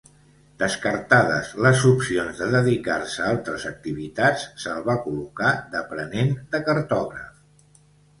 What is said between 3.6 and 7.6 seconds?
activitats, se'l va col·locar d'aprenent de cartògraf.